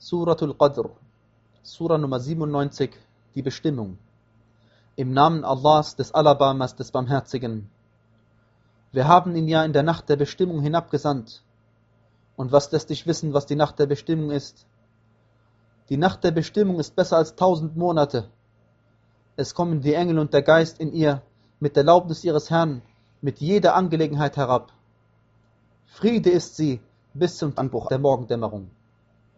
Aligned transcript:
Suratul 0.00 0.54
Qadr, 0.54 0.90
Surah 1.64 1.98
Nummer 1.98 2.20
97, 2.20 2.90
die 3.34 3.42
Bestimmung. 3.42 3.98
Im 4.94 5.12
Namen 5.12 5.44
Allahs, 5.44 5.96
des 5.96 6.12
Alabamas, 6.12 6.76
des 6.76 6.92
Barmherzigen. 6.92 7.68
Wir 8.92 9.08
haben 9.08 9.34
ihn 9.34 9.48
ja 9.48 9.64
in 9.64 9.72
der 9.72 9.82
Nacht 9.82 10.08
der 10.08 10.14
Bestimmung 10.14 10.60
hinabgesandt. 10.60 11.42
Und 12.36 12.52
was 12.52 12.70
lässt 12.70 12.90
dich 12.90 13.08
wissen, 13.08 13.34
was 13.34 13.46
die 13.46 13.56
Nacht 13.56 13.80
der 13.80 13.86
Bestimmung 13.86 14.30
ist? 14.30 14.66
Die 15.88 15.96
Nacht 15.96 16.22
der 16.22 16.30
Bestimmung 16.30 16.78
ist 16.78 16.94
besser 16.94 17.16
als 17.16 17.34
tausend 17.34 17.76
Monate. 17.76 18.30
Es 19.34 19.52
kommen 19.52 19.80
die 19.80 19.94
Engel 19.94 20.20
und 20.20 20.32
der 20.32 20.42
Geist 20.42 20.78
in 20.78 20.92
ihr 20.92 21.22
mit 21.58 21.76
Erlaubnis 21.76 22.22
ihres 22.22 22.50
Herrn 22.50 22.82
mit 23.20 23.40
jeder 23.40 23.74
Angelegenheit 23.74 24.36
herab. 24.36 24.72
Friede 25.86 26.30
ist 26.30 26.54
sie 26.54 26.80
bis 27.14 27.36
zum 27.36 27.52
Anbruch 27.56 27.88
der 27.88 27.98
Morgendämmerung. 27.98 28.70